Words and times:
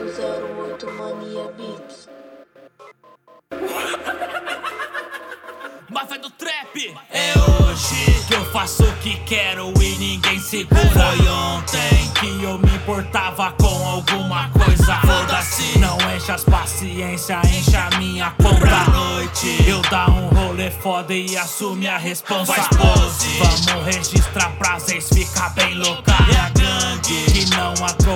808 0.00 0.86
Mania 0.92 1.52
Beats. 1.56 2.08
Máfia 5.90 6.18
do 6.20 6.30
trap. 6.30 6.96
É 7.10 7.32
hoje 7.36 8.24
que 8.28 8.34
eu 8.34 8.44
faço 8.52 8.84
o 8.84 8.92
que 8.98 9.16
quero 9.24 9.72
e 9.82 9.96
ninguém 9.96 10.38
segura. 10.38 10.80
Foi 10.90 11.28
ontem 11.28 12.12
que 12.20 12.44
eu 12.44 12.58
me 12.58 12.76
importava 12.76 13.50
com 13.60 13.88
alguma 13.88 14.48
coisa. 14.50 14.94
Foda-se, 15.00 15.78
não 15.80 15.98
enche 16.14 16.30
as 16.30 16.44
paciência, 16.44 17.40
enche 17.46 17.74
a 17.74 17.90
minha 17.98 18.30
conta. 18.40 18.60
Pra 18.60 18.84
noite. 18.90 19.68
Eu 19.68 19.82
dar 19.90 20.10
um 20.10 20.28
rolê 20.28 20.70
foda 20.70 21.12
e 21.12 21.36
assume 21.36 21.88
a 21.88 21.98
responsa. 21.98 22.52
Faz 22.52 22.68
pose, 22.68 23.38
vamos 23.38 23.84
registrar 23.84 24.50
prazeres, 24.58 25.08
fica 25.08 25.48
bem 25.50 25.74
louca 25.74 26.17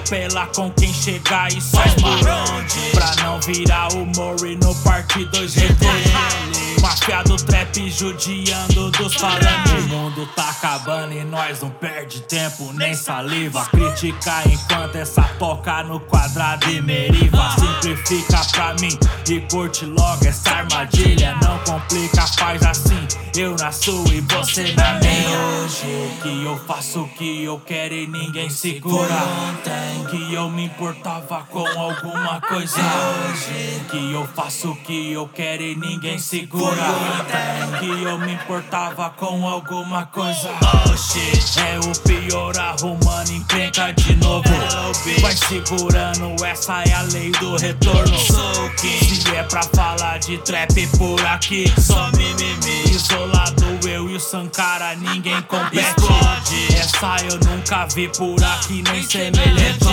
atropela 0.00 0.46
com 0.54 0.70
quem 0.70 0.92
chegar 0.92 1.48
e 1.52 1.60
só 1.60 1.84
esmaronde 1.84 2.90
Pra 2.92 3.14
não 3.22 3.40
virar 3.40 3.92
humor 3.92 4.36
e 4.46 4.56
no 4.56 4.74
parte 4.82 5.24
2 5.26 5.54
recolher 5.54 6.60
Máfia 6.80 7.22
do 7.24 7.36
trap 7.36 7.90
judiando 7.90 8.90
dos 8.92 9.14
falantes. 9.14 9.84
O 9.84 9.88
mundo 9.88 10.26
tá 10.34 10.48
acabando 10.48 11.12
e 11.12 11.22
nós 11.24 11.60
não 11.60 11.68
perde 11.68 12.22
tempo 12.22 12.72
nem 12.72 12.94
saliva. 12.94 13.66
Criticar 13.66 14.48
enquanto 14.48 14.96
essa 14.96 15.22
toca 15.38 15.82
no 15.82 16.00
quadrado 16.00 16.70
e 16.70 16.80
meriva. 16.80 17.54
Simplifica 17.58 18.40
pra 18.52 18.74
mim 18.80 18.98
e 19.28 19.40
curte 19.42 19.84
logo 19.84 20.26
essa 20.26 20.50
armadilha. 20.50 21.36
Não 21.42 21.58
complica, 21.58 22.26
na 23.70 23.72
sua 23.72 24.12
e 24.12 24.20
você 24.22 24.74
na 24.74 24.94
minha 24.94 25.60
Hoje. 25.70 26.10
Que 26.20 26.44
eu 26.44 26.58
faço 26.66 27.02
o 27.02 27.08
que 27.08 27.44
eu 27.44 27.60
quero 27.64 27.94
e 27.94 28.06
ninguém 28.06 28.50
segura. 28.50 29.14
Ontem 29.48 30.06
que 30.10 30.34
eu 30.34 30.50
me 30.50 30.64
importava 30.64 31.46
com 31.48 31.64
alguma 31.78 32.40
coisa. 32.40 32.80
Hoje. 32.80 33.80
Que 33.88 34.12
eu 34.12 34.26
faço 34.34 34.72
o 34.72 34.76
que 34.76 35.12
eu 35.12 35.28
quero 35.28 35.62
e 35.62 35.76
ninguém 35.76 36.18
segura. 36.18 36.82
Ontem 36.82 37.78
que 37.78 38.02
eu 38.02 38.18
me 38.18 38.32
importava 38.32 39.10
com 39.10 39.46
alguma 39.46 40.06
coisa. 40.06 40.50
shit, 40.96 41.60
é 41.60 41.78
o 41.78 42.00
pior 42.00 42.58
arrumando 42.58 43.30
encrenca 43.30 43.92
de 43.92 44.16
novo. 44.16 44.48
Vai 45.20 45.36
segurando, 45.36 46.44
essa 46.44 46.82
é 46.82 46.92
a 46.92 47.02
lei 47.02 47.30
do 47.30 47.56
retorno. 47.56 48.18
Se 48.18 49.36
é 49.36 49.44
pra 49.44 49.62
falar 49.62 50.18
de 50.18 50.38
trap 50.38 50.86
por 50.98 51.24
aqui 51.26 51.72
Só 51.78 52.10
mimimi. 52.12 52.90
Isolado 52.90 53.39
Sankara 54.30 54.94
ninguém 54.94 55.42
compete. 55.50 55.82
Essa 56.78 57.16
eu 57.24 57.36
nunca 57.50 57.84
vi 57.86 58.06
por 58.10 58.40
aqui 58.44 58.80
nem 58.82 59.02
semelhante 59.02 59.84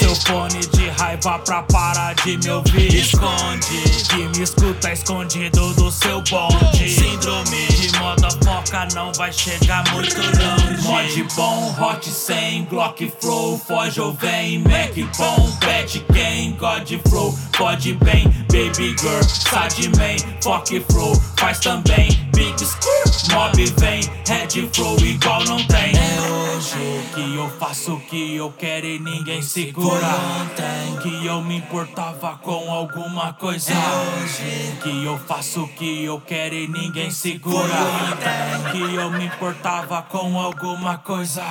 Seu 0.00 0.16
fone 0.16 0.58
de 0.58 0.88
raiva 0.88 1.38
pra 1.38 1.62
parar 1.62 2.12
de 2.16 2.36
me 2.38 2.50
ouvir. 2.50 2.92
Esconde. 2.92 3.80
Que 4.08 4.36
me 4.36 4.42
escuta 4.42 4.92
escondido 4.92 5.72
do 5.74 5.92
seu 5.92 6.20
bonde. 6.22 6.88
Síndrome. 6.88 7.68
De 7.68 7.96
moda 7.98 8.28
foca 8.44 8.88
não 8.94 9.12
vai 9.12 9.32
chegar 9.32 9.88
muito 9.92 10.16
longe. 10.16 10.82
Mod 10.82 11.22
bom, 11.36 11.76
hot 11.80 12.10
100, 12.10 12.64
Glock 12.64 13.12
flow 13.20 13.58
Foge 13.58 14.00
ou 14.00 14.12
vem, 14.12 14.58
Mac 14.58 14.94
bom, 15.16 15.50
bad 15.60 16.04
game 16.12 16.52
God 16.58 16.88
flow, 17.08 17.38
pode 17.56 17.94
bem. 17.94 18.24
Baby 18.48 18.96
girl, 18.98 19.22
sad 19.22 19.74
man, 19.96 20.16
fuck 20.42 20.80
flow 20.90 21.14
Faz 21.36 21.60
também, 21.60 22.08
big 22.34 22.60
skirt 22.64 22.97
Mob 23.32 23.66
vem, 23.78 24.00
head 24.26 24.70
flow 24.72 24.96
igual 25.00 25.44
não 25.44 25.56
tem. 25.66 25.92
É 25.92 26.20
hoje. 26.20 27.04
que 27.14 27.34
eu 27.34 27.50
faço 27.58 27.94
o 27.94 28.00
que 28.00 28.36
eu 28.36 28.52
quero 28.52 28.86
e 28.86 28.98
ninguém 28.98 29.42
segura. 29.42 30.06
Ontem. 30.40 30.96
Que 31.02 31.26
eu 31.26 31.42
me 31.42 31.56
importava 31.56 32.38
com 32.38 32.70
alguma 32.70 33.32
coisa. 33.32 33.72
É 33.72 34.22
hoje. 34.22 34.78
Que 34.82 35.04
eu 35.04 35.18
faço 35.18 35.64
o 35.64 35.68
que 35.68 36.04
eu 36.04 36.20
quero 36.20 36.54
e 36.54 36.68
ninguém 36.68 37.10
segura. 37.10 37.74
Ontem. 38.12 38.72
Que 38.72 38.94
eu 38.94 39.10
me 39.10 39.26
importava 39.26 40.02
com 40.02 40.38
alguma 40.38 40.98
coisa 40.98 41.42